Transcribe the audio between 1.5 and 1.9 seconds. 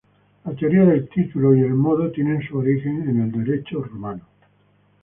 y el